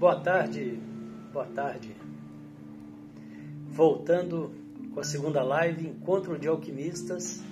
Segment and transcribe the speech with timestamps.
[0.00, 0.80] Boa tarde,
[1.30, 1.94] boa tarde.
[3.68, 4.50] Voltando
[4.94, 7.42] com a segunda live, Encontro de Alquimistas.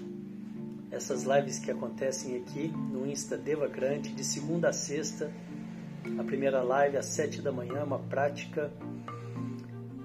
[0.90, 5.30] Essas lives que acontecem aqui no Insta Devacrante, de segunda a sexta.
[6.18, 8.72] A primeira live às sete da manhã, uma prática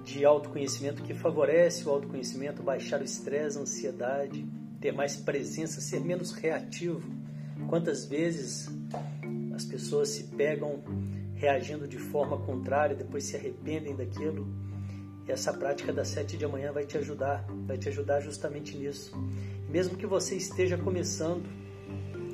[0.04, 4.46] de autoconhecimento que favorece o autoconhecimento, baixar o estresse, a ansiedade,
[4.82, 7.10] ter mais presença, ser menos reativo.
[7.70, 8.68] Quantas vezes
[9.54, 10.82] as pessoas se pegam
[11.34, 14.46] reagindo de forma contrária, depois se arrependem daquilo.
[15.26, 19.12] E essa prática das sete de manhã vai te ajudar, vai te ajudar justamente nisso.
[19.68, 21.44] Mesmo que você esteja começando,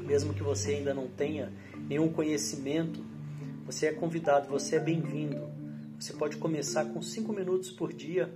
[0.05, 1.53] mesmo que você ainda não tenha
[1.89, 3.05] nenhum conhecimento,
[3.65, 5.49] você é convidado, você é bem-vindo.
[5.99, 8.33] Você pode começar com cinco minutos por dia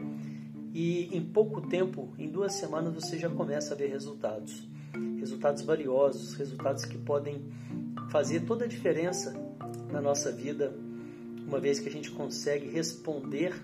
[0.73, 4.69] e em pouco tempo, em duas semanas, você já começa a ver resultados.
[5.19, 7.45] Resultados valiosos, resultados que podem
[8.11, 9.44] fazer toda a diferença
[9.95, 10.75] na nossa vida,
[11.47, 13.55] uma vez que a gente consegue responder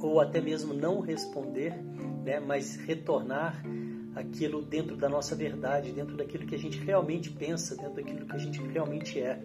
[0.00, 1.74] ou até mesmo não responder,
[2.24, 3.60] né, mas retornar
[4.14, 8.36] aquilo dentro da nossa verdade, dentro daquilo que a gente realmente pensa, dentro daquilo que
[8.36, 9.40] a gente realmente é.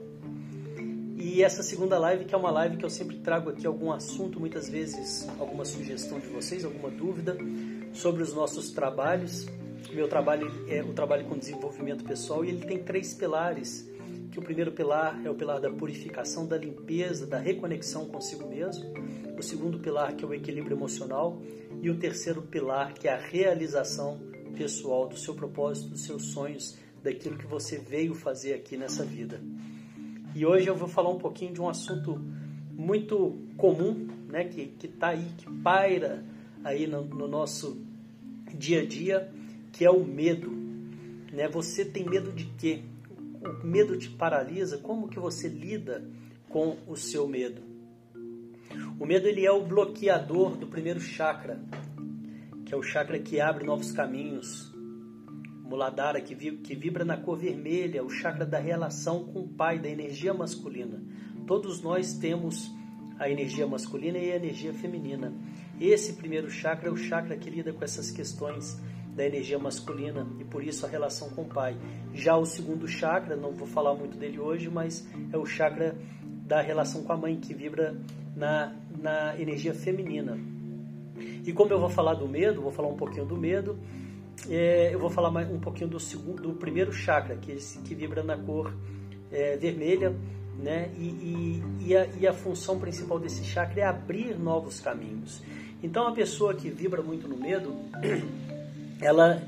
[1.15, 4.39] E essa segunda live, que é uma live que eu sempre trago aqui algum assunto,
[4.39, 7.35] muitas vezes alguma sugestão de vocês, alguma dúvida
[7.91, 9.47] sobre os nossos trabalhos.
[9.91, 13.89] Meu trabalho é o trabalho com desenvolvimento pessoal e ele tem três pilares
[14.37, 18.85] que o primeiro pilar é o pilar da purificação, da limpeza, da reconexão consigo mesmo.
[19.35, 21.41] O segundo pilar que é o equilíbrio emocional
[21.81, 24.19] e o terceiro pilar que é a realização
[24.55, 29.41] pessoal do seu propósito, dos seus sonhos, daquilo que você veio fazer aqui nessa vida.
[30.35, 32.21] E hoje eu vou falar um pouquinho de um assunto
[32.71, 36.23] muito comum, né, que está aí, que paira
[36.63, 37.81] aí no, no nosso
[38.53, 39.31] dia a dia,
[39.71, 40.51] que é o medo.
[41.33, 41.47] Né?
[41.47, 42.83] Você tem medo de quê?
[43.41, 46.03] O medo te paralisa, como que você lida
[46.49, 47.61] com o seu medo?
[48.99, 51.59] O medo ele é o bloqueador do primeiro chakra,
[52.65, 54.73] que é o chakra que abre novos caminhos.
[55.63, 59.89] Muladhara, que, que vibra na cor vermelha, o chakra da relação com o pai, da
[59.89, 61.03] energia masculina.
[61.45, 62.71] Todos nós temos
[63.19, 65.33] a energia masculina e a energia feminina.
[65.79, 68.79] Esse primeiro chakra é o chakra que lida com essas questões
[69.17, 71.75] da energia masculina e por isso a relação com o pai.
[72.13, 76.61] Já o segundo chakra, não vou falar muito dele hoje, mas é o chakra da
[76.61, 77.99] relação com a mãe que vibra
[78.35, 80.37] na, na energia feminina.
[81.43, 83.79] E como eu vou falar do medo, vou falar um pouquinho do medo,
[84.47, 88.21] é, eu vou falar mais um pouquinho do segundo, do primeiro chakra que, que vibra
[88.21, 88.71] na cor
[89.31, 90.15] é, vermelha,
[90.59, 90.91] né?
[90.95, 95.41] E, e, e, a, e a função principal desse chakra é abrir novos caminhos.
[95.81, 97.75] Então a pessoa que vibra muito no medo
[99.01, 99.41] ela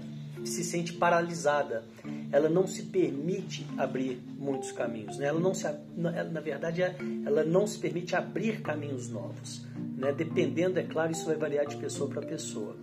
[0.46, 1.84] se sente paralisada,
[2.32, 5.28] ela não se permite abrir muitos caminhos, né?
[5.28, 5.68] ela não se,
[5.98, 9.66] na verdade, ela não se permite abrir caminhos novos,
[9.98, 10.14] né?
[10.14, 12.76] dependendo, é claro, isso vai variar de pessoa para pessoa.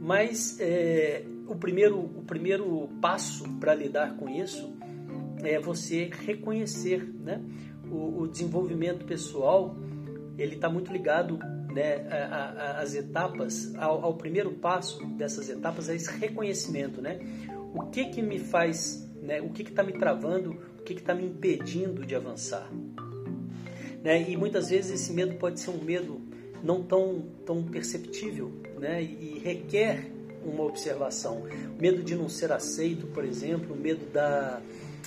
[0.00, 4.72] Mas é, o, primeiro, o primeiro passo para lidar com isso
[5.42, 7.40] é você reconhecer né?
[7.90, 9.76] o, o desenvolvimento pessoal,
[10.36, 11.38] ele está muito ligado
[11.72, 17.18] né, a, a, as etapas, ao, ao, primeiro passo dessas etapas é esse reconhecimento, né?
[17.74, 19.40] O que que me faz, né?
[19.40, 20.50] O que que está me travando?
[20.78, 22.70] O que que está me impedindo de avançar?
[24.02, 24.28] Né?
[24.28, 26.20] E muitas vezes esse medo pode ser um medo
[26.62, 29.02] não tão tão perceptível, né?
[29.02, 30.10] E, e requer
[30.44, 31.44] uma observação.
[31.78, 34.60] Medo de não ser aceito, por exemplo, medo da,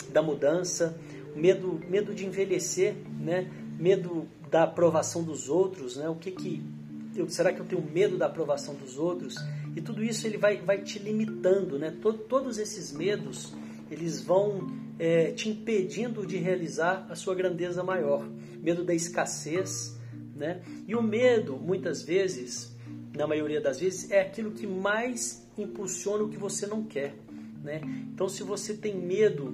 [0.09, 0.97] da mudança,
[1.35, 3.49] medo medo de envelhecer, né?
[3.77, 6.07] Medo da aprovação dos outros, né?
[6.07, 6.63] O que que
[7.13, 9.35] eu, será que eu tenho medo da aprovação dos outros?
[9.75, 11.93] E tudo isso ele vai, vai te limitando, né?
[12.01, 13.53] Todo, todos esses medos
[13.91, 14.65] eles vão
[14.97, 18.25] é, te impedindo de realizar a sua grandeza maior.
[18.61, 19.99] Medo da escassez,
[20.33, 20.61] né?
[20.87, 22.73] E o medo, muitas vezes,
[23.13, 27.13] na maioria das vezes, é aquilo que mais impulsiona o que você não quer,
[27.61, 27.81] né?
[28.13, 29.53] Então, se você tem medo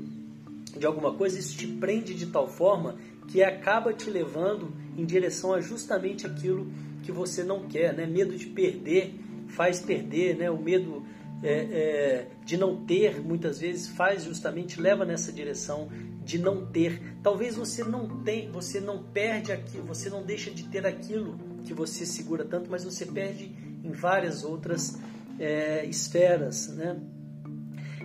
[0.77, 2.97] de alguma coisa, isso te prende de tal forma
[3.27, 6.71] que acaba te levando em direção a justamente aquilo
[7.03, 8.05] que você não quer, né?
[8.05, 9.15] Medo de perder
[9.47, 10.49] faz perder, né?
[10.49, 11.03] O medo
[11.43, 15.89] é, é, de não ter muitas vezes faz justamente leva nessa direção
[16.23, 17.01] de não ter.
[17.23, 21.73] Talvez você não tem, você não perde aquilo, você não deixa de ter aquilo que
[21.73, 23.51] você segura tanto, mas você perde
[23.83, 24.99] em várias outras
[25.39, 26.99] é, esferas, né?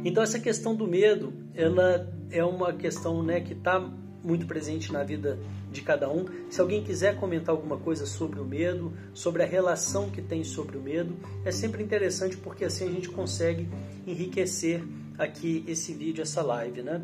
[0.04, 3.80] Então essa questão do medo, ela é uma questão, né, que está
[4.26, 5.38] muito presente na vida
[5.70, 6.26] de cada um.
[6.50, 10.76] Se alguém quiser comentar alguma coisa sobre o medo, sobre a relação que tem sobre
[10.76, 13.68] o medo, é sempre interessante porque assim a gente consegue
[14.04, 14.82] enriquecer
[15.16, 17.00] aqui esse vídeo, essa live, né?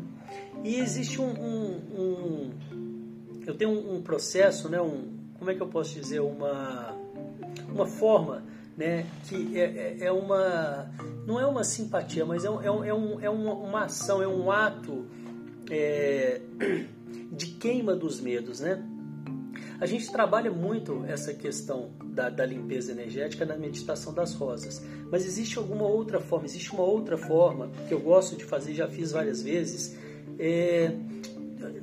[0.63, 2.51] E existe um, um, um,
[3.47, 6.95] eu tenho um, um processo, né, um, como é que eu posso dizer, uma,
[7.69, 8.43] uma forma
[8.77, 9.63] né, que é,
[9.99, 10.89] é, é uma,
[11.25, 14.51] não é uma simpatia, mas é, um, é, um, é, é uma ação, é um
[14.51, 15.05] ato
[15.69, 16.41] é,
[17.35, 18.83] de queima dos medos, né?
[19.79, 24.81] A gente trabalha muito essa questão da, da, limpeza energética na meditação das rosas,
[25.11, 28.87] mas existe alguma outra forma, existe uma outra forma que eu gosto de fazer, já
[28.87, 29.97] fiz várias vezes,
[30.39, 30.91] é,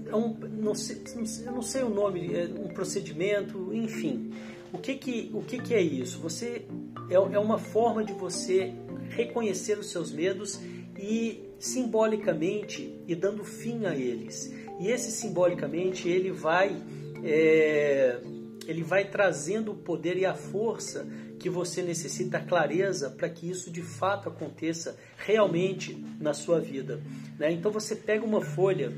[0.06, 1.02] é um, não sei,
[1.44, 4.32] eu não sei o nome, é um procedimento, enfim.
[4.73, 6.20] O que que, o que, que é isso?
[6.20, 6.67] Você
[7.11, 8.73] é, é uma forma de você
[9.11, 10.61] reconhecer os seus medos
[10.99, 14.55] e simbolicamente e dando fim a eles.
[14.80, 16.82] E esse simbolicamente ele vai
[17.22, 18.18] é,
[18.66, 21.06] ele vai trazendo o poder e a força
[21.38, 27.02] que você necessita, a clareza para que isso de fato aconteça realmente na sua vida.
[27.38, 27.52] Né?
[27.52, 28.92] Então você pega uma folha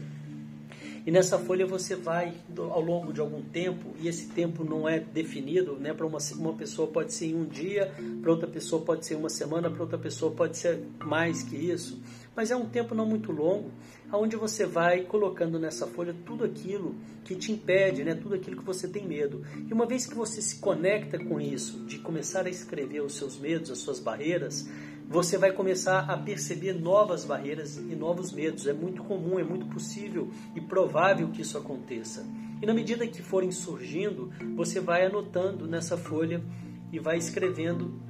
[1.05, 5.01] e nessa folha você vai ao longo de algum tempo, e esse tempo não é
[5.01, 5.93] definido, né?
[5.93, 9.29] Para uma, uma pessoa pode ser em um dia, para outra pessoa pode ser uma
[9.29, 12.01] semana, para outra pessoa pode ser mais que isso,
[12.37, 13.71] mas é um tempo não muito longo,
[14.11, 16.95] aonde você vai colocando nessa folha tudo aquilo
[17.25, 18.15] que te impede, né?
[18.15, 19.43] Tudo aquilo que você tem medo.
[19.69, 23.39] E uma vez que você se conecta com isso, de começar a escrever os seus
[23.39, 24.69] medos, as suas barreiras,
[25.13, 28.67] você vai começar a perceber novas barreiras e novos medos.
[28.67, 32.27] É muito comum, é muito possível e provável que isso aconteça.
[32.63, 36.43] E na medida que forem surgindo, você vai anotando nessa folha
[36.91, 38.01] e vai escrevendo,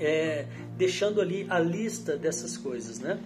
[0.00, 3.20] é, deixando ali a lista dessas coisas, né?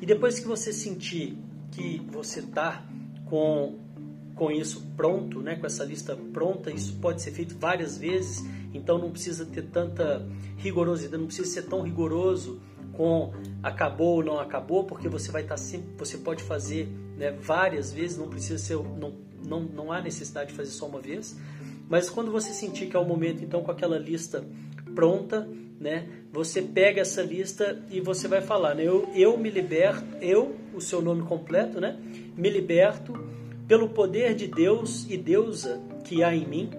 [0.00, 1.38] E depois que você sentir
[1.70, 2.84] que você está
[3.26, 3.78] com
[4.38, 8.96] com isso pronto, né, com essa lista pronta, isso pode ser feito várias vezes, então
[8.96, 10.24] não precisa ter tanta
[10.56, 12.60] rigorosidade, não precisa ser tão rigoroso
[12.92, 13.32] com
[13.62, 16.86] acabou ou não acabou, porque você vai estar tá sempre, você pode fazer
[17.16, 19.12] né, várias vezes, não precisa ser, não,
[19.44, 21.36] não, não há necessidade de fazer só uma vez,
[21.88, 24.44] mas quando você sentir que é o momento, então com aquela lista
[24.94, 25.48] pronta,
[25.80, 30.54] né, você pega essa lista e você vai falar, né, eu, eu me liberto, eu,
[30.72, 31.98] o seu nome completo, né,
[32.36, 33.14] me liberto
[33.68, 36.70] pelo poder de Deus e deusa que há em mim,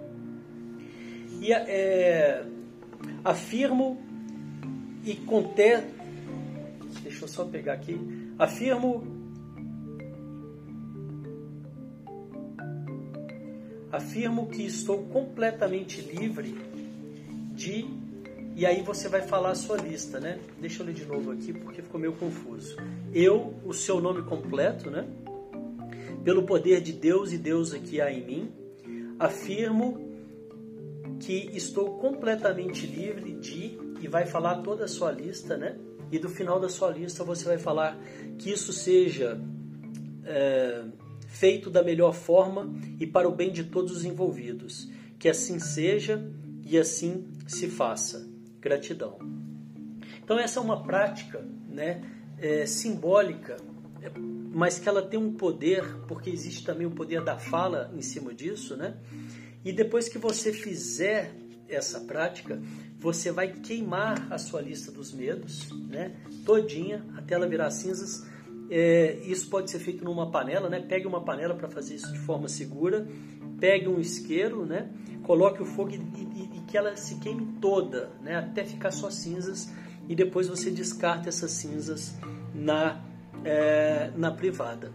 [1.40, 2.44] e é,
[3.24, 3.98] afirmo
[5.06, 5.84] e conter.
[7.04, 7.98] Deixa eu só pegar aqui.
[8.38, 9.20] Afirmo.
[13.92, 16.56] Afirmo que estou completamente livre
[17.54, 17.86] de.
[18.56, 20.38] E aí você vai falar a sua lista, né?
[20.60, 22.76] Deixa eu ler de novo aqui porque ficou meio confuso.
[23.14, 25.08] Eu, o seu nome completo, né?
[26.24, 28.52] Pelo poder de Deus e Deus aqui há em mim,
[29.18, 30.10] afirmo
[31.20, 35.78] que estou completamente livre de, e vai falar toda a sua lista, né?
[36.12, 38.00] E do final da sua lista você vai falar
[38.38, 39.40] que isso seja
[40.24, 40.86] é,
[41.28, 44.90] feito da melhor forma e para o bem de todos os envolvidos.
[45.20, 46.26] Que assim seja
[46.66, 48.28] e assim se faça.
[48.60, 49.20] Gratidão.
[50.24, 52.02] Então essa é uma prática, né?
[52.42, 53.58] É, simbólica
[54.54, 58.34] mas que ela tem um poder, porque existe também o poder da fala em cima
[58.34, 58.98] disso, né?
[59.64, 61.36] E depois que você fizer
[61.68, 62.62] essa prática,
[63.00, 66.16] você vai queimar a sua lista dos medos, né?
[66.46, 68.26] Todinha, até ela virar cinzas.
[68.70, 70.80] É, isso pode ser feito numa panela, né?
[70.80, 73.08] Pegue uma panela para fazer isso de forma segura.
[73.60, 74.90] Pegue um isqueiro, né?
[75.24, 78.36] Coloque o fogo e, e, e que ela se queime toda, né?
[78.36, 79.70] Até ficar só cinzas.
[80.08, 82.16] E depois você descarta essas cinzas
[82.54, 83.09] na
[83.44, 84.92] é, na privada.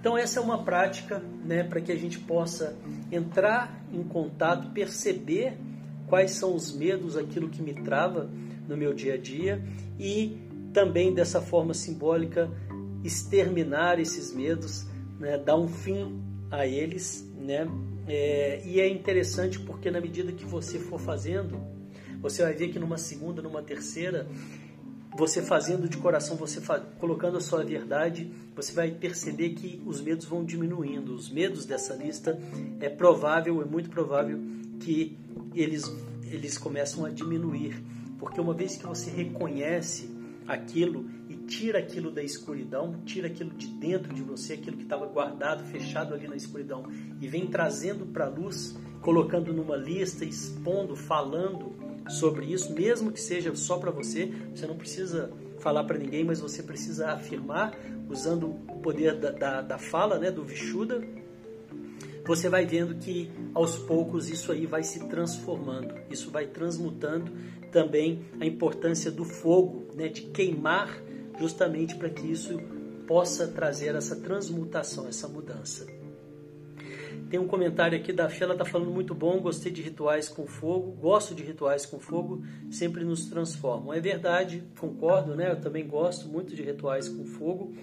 [0.00, 2.76] Então essa é uma prática né, para que a gente possa
[3.10, 5.58] entrar em contato, perceber
[6.06, 8.30] quais são os medos, aquilo que me trava
[8.68, 9.62] no meu dia a dia
[9.98, 10.38] e
[10.72, 12.50] também dessa forma simbólica
[13.02, 14.86] exterminar esses medos,
[15.18, 17.66] né, dar um fim a eles, né?
[18.08, 21.60] É, e é interessante porque na medida que você for fazendo,
[22.20, 24.28] você vai ver que numa segunda, numa terceira,
[25.16, 26.60] você fazendo de coração, você
[26.98, 31.14] colocando a sua verdade, você vai perceber que os medos vão diminuindo.
[31.14, 32.38] Os medos dessa lista
[32.80, 34.38] é provável, é muito provável
[34.80, 35.16] que
[35.54, 35.84] eles,
[36.30, 37.82] eles começam a diminuir.
[38.18, 40.10] Porque uma vez que você reconhece
[40.46, 45.06] aquilo e tira aquilo da escuridão, tira aquilo de dentro de você, aquilo que estava
[45.06, 46.84] guardado, fechado ali na escuridão,
[47.20, 51.72] e vem trazendo para a luz, colocando numa lista, expondo, falando,
[52.08, 54.32] sobre isso, mesmo que seja só para você.
[54.52, 57.78] Você não precisa falar para ninguém, mas você precisa afirmar,
[58.10, 61.00] usando o poder da, da, da fala, né, do Vishuddha.
[62.26, 67.30] Você vai vendo que aos poucos isso aí vai se transformando, isso vai transmutando
[67.70, 71.00] também a importância do fogo, né, de queimar,
[71.38, 72.58] justamente para que isso
[73.06, 75.86] possa trazer essa transmutação, essa mudança.
[77.28, 80.46] Tem um comentário aqui da Fê, ela está falando muito bom, gostei de rituais com
[80.46, 83.92] fogo, gosto de rituais com fogo, sempre nos transformam.
[83.92, 85.50] É verdade, concordo, né?
[85.50, 87.74] Eu também gosto muito de rituais com fogo.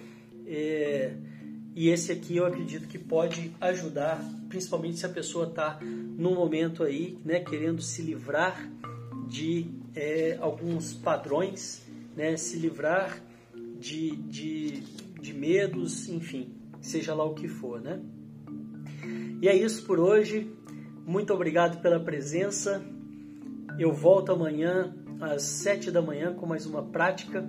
[0.46, 1.14] É,
[1.74, 6.82] e esse aqui eu acredito que pode ajudar, principalmente se a pessoa está num momento
[6.82, 8.70] aí, né, querendo se livrar
[9.28, 11.84] de é, alguns padrões,
[12.16, 13.20] né, se livrar
[13.78, 14.82] de, de,
[15.20, 18.00] de medos, enfim, seja lá o que for, né?
[19.44, 20.50] E é isso por hoje.
[21.06, 22.82] Muito obrigado pela presença.
[23.78, 27.46] Eu volto amanhã às 7 da manhã com mais uma prática.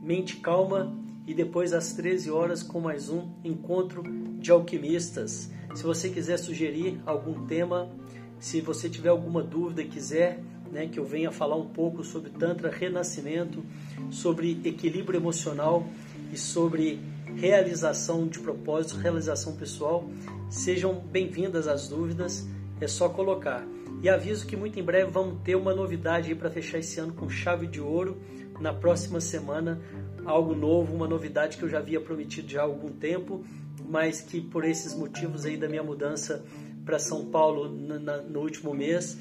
[0.00, 4.04] Mente calma e depois às 13 horas com mais um encontro
[4.38, 5.50] de alquimistas.
[5.74, 7.90] Se você quiser sugerir algum tema,
[8.38, 10.40] se você tiver alguma dúvida e quiser
[10.70, 13.64] né, que eu venha falar um pouco sobre Tantra Renascimento,
[14.12, 15.88] sobre equilíbrio emocional
[16.32, 17.00] e sobre
[17.36, 20.08] realização de propósitos, realização pessoal.
[20.48, 22.48] Sejam bem-vindas as dúvidas,
[22.80, 23.66] é só colocar.
[24.02, 27.28] E aviso que muito em breve vamos ter uma novidade para fechar esse ano com
[27.28, 28.20] chave de ouro.
[28.58, 29.80] Na próxima semana,
[30.24, 33.44] algo novo, uma novidade que eu já havia prometido já há algum tempo,
[33.86, 36.42] mas que por esses motivos aí da minha mudança
[36.86, 39.18] para São Paulo no, no último mês,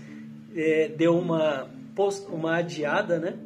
[0.56, 1.70] é, deu uma,
[2.30, 3.38] uma adiada, né?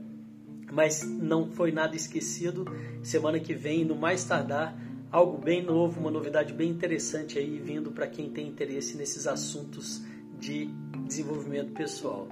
[0.72, 2.66] Mas não foi nada esquecido.
[3.04, 4.78] Semana que vem, no mais tardar,
[5.12, 10.02] algo bem novo, uma novidade bem interessante aí vindo para quem tem interesse nesses assuntos
[10.40, 10.70] de
[11.06, 12.28] desenvolvimento pessoal.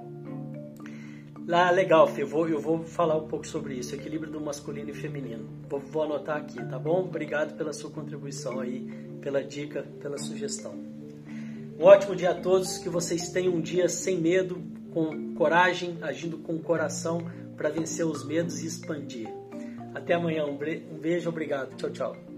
[1.48, 4.90] Lá, legal, Fê, eu vou, eu vou falar um pouco sobre isso, equilíbrio do masculino
[4.90, 5.48] e feminino.
[5.70, 7.06] Vou, vou anotar aqui, tá bom?
[7.06, 8.82] Obrigado pela sua contribuição aí,
[9.22, 10.76] pela dica, pela sugestão.
[11.80, 14.62] Um ótimo dia a todos, que vocês tenham um dia sem medo,
[14.94, 17.22] com coragem, agindo com coração,
[17.58, 19.28] para vencer os medos e expandir.
[19.94, 20.58] Até amanhã, um
[21.00, 21.76] beijo, obrigado.
[21.76, 22.37] Tchau, tchau.